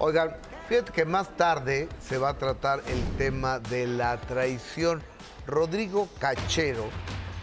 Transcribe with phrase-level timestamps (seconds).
[0.00, 0.30] Oigan,
[0.68, 5.02] fíjate que más tarde se va a tratar el tema de la traición.
[5.44, 6.84] Rodrigo Cachero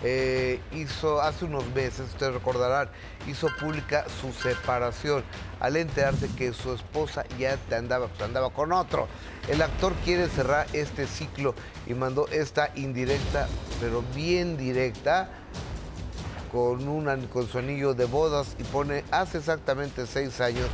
[0.01, 2.89] eh, hizo hace unos meses, ustedes recordarán,
[3.27, 5.25] hizo pública su separación
[5.59, 9.09] al enterarse que su esposa ya andaba, pues, andaba con otro.
[9.49, 11.55] El actor quiere cerrar este ciclo
[11.87, 13.49] y mandó esta indirecta,
[13.81, 15.29] pero bien directa,
[16.53, 20.69] con, una, con su anillo de bodas y pone hace exactamente seis años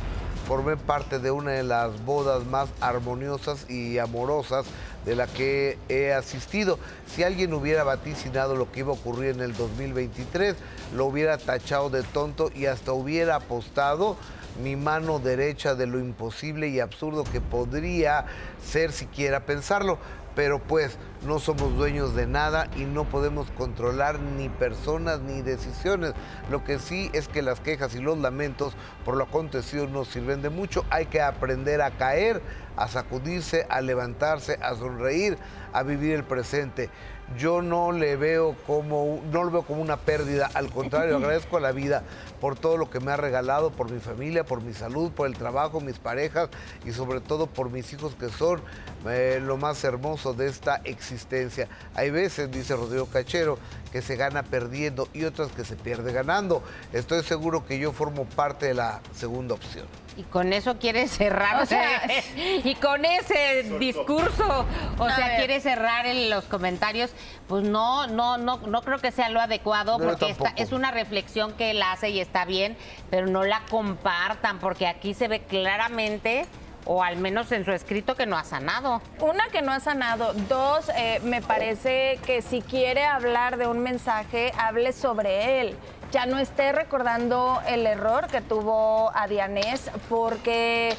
[0.52, 4.66] formé parte de una de las bodas más armoniosas y amorosas
[5.06, 6.78] de la que he asistido.
[7.06, 10.54] Si alguien hubiera vaticinado lo que iba a ocurrir en el 2023,
[10.94, 14.18] lo hubiera tachado de tonto y hasta hubiera apostado
[14.62, 18.26] mi mano derecha de lo imposible y absurdo que podría
[18.62, 19.96] ser siquiera pensarlo
[20.34, 26.14] pero pues no somos dueños de nada y no podemos controlar ni personas ni decisiones.
[26.50, 30.42] Lo que sí es que las quejas y los lamentos por lo acontecido nos sirven
[30.42, 30.84] de mucho.
[30.90, 32.42] Hay que aprender a caer,
[32.76, 35.38] a sacudirse, a levantarse, a sonreír,
[35.72, 36.90] a vivir el presente.
[37.38, 41.60] Yo no le veo como no lo veo como una pérdida, al contrario, agradezco a
[41.60, 42.02] la vida
[42.40, 45.36] por todo lo que me ha regalado, por mi familia, por mi salud, por el
[45.36, 46.48] trabajo, mis parejas
[46.84, 48.60] y sobre todo por mis hijos que son
[49.08, 51.68] eh, lo más hermoso de esta existencia.
[51.94, 53.58] Hay veces, dice Rodrigo Cachero,
[53.92, 56.62] que se gana perdiendo y otras que se pierde ganando.
[56.92, 59.86] Estoy seguro que yo formo parte de la segunda opción.
[60.16, 62.02] Y con eso quiere cerrar, o sea,
[62.64, 64.66] y con ese discurso,
[64.98, 67.10] o sea, quiere cerrar en los comentarios,
[67.48, 71.52] pues no, no, no, no creo que sea lo adecuado, porque esta, es una reflexión
[71.52, 72.76] que él hace y está bien,
[73.10, 76.46] pero no la compartan, porque aquí se ve claramente
[76.84, 79.00] o al menos en su escrito que no ha sanado.
[79.20, 80.32] Una que no ha sanado.
[80.48, 85.76] Dos, eh, me parece que si quiere hablar de un mensaje, hable sobre él
[86.12, 90.94] ya no esté recordando el error que tuvo a Dianés porque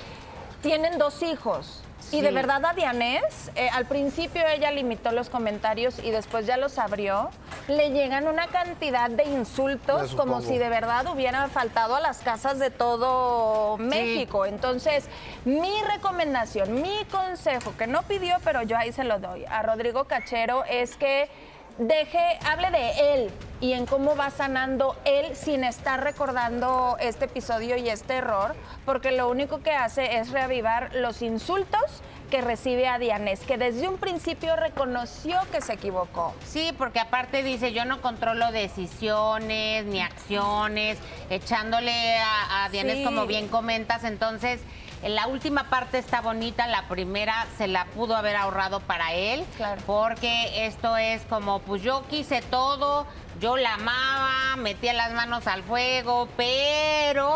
[0.62, 1.84] tienen dos hijos.
[2.14, 6.58] Y de verdad a Dianés, eh, al principio ella limitó los comentarios y después ya
[6.58, 7.32] los abrió.
[7.68, 12.60] Le llegan una cantidad de insultos como si de verdad hubieran faltado a las casas
[12.60, 14.46] de todo México.
[14.46, 15.06] Entonces,
[15.44, 20.04] mi recomendación, mi consejo, que no pidió, pero yo ahí se lo doy a Rodrigo
[20.04, 21.30] Cachero, es que
[21.78, 27.78] deje, hable de él y en cómo va sanando él sin estar recordando este episodio
[27.78, 28.56] y este error,
[28.86, 32.02] porque lo único que hace es reavivar los insultos
[32.34, 36.34] que recibe a Dianés, que desde un principio reconoció que se equivocó.
[36.44, 40.98] Sí, porque aparte dice, yo no controlo decisiones ni acciones,
[41.30, 44.62] echándole a, a Dianés como bien comentas, entonces
[45.04, 49.46] la última parte está bonita, la primera se la pudo haber ahorrado para él,
[49.86, 53.06] porque esto es como, pues yo quise todo,
[53.40, 57.33] yo la amaba, metía las manos al fuego, pero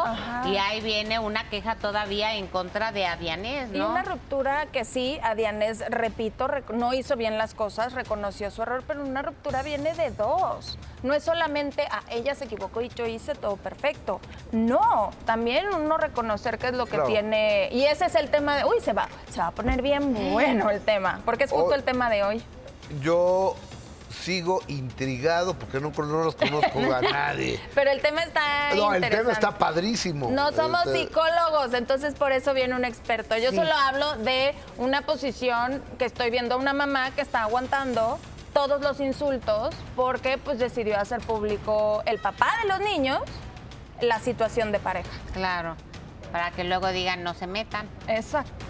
[0.48, 3.78] y ahí viene una queja todavía en contra de Adianés, ¿no?
[3.78, 8.84] Y una ruptura que sí, Adianés, repito, no hizo bien las cosas, reconoció su error,
[8.88, 10.78] pero una ruptura viene de dos.
[11.04, 14.20] No es solamente, a ah, ella se equivocó y yo hice todo perfecto.
[14.52, 17.70] No, también uno reconocer qué es lo que tiene.
[17.72, 20.70] Y ese es el tema de, uy, se va, se va a poner bien bueno
[20.70, 22.44] el tema, porque es justo el tema de hoy.
[23.02, 23.56] Yo
[24.10, 27.60] sigo intrigado porque no, no los conozco a nadie.
[27.74, 30.30] Pero el tema está No, el tema está padrísimo.
[30.32, 33.38] No somos este, psicólogos, entonces por eso viene un experto.
[33.38, 38.20] Yo solo hablo de una posición que estoy viendo a una mamá que está aguantando
[38.54, 43.22] todos los insultos porque pues decidió hacer público el papá de los niños
[44.02, 45.10] la situación de pareja.
[45.34, 45.76] Claro,
[46.32, 47.88] para que luego digan no se metan.
[48.08, 48.67] Exacto.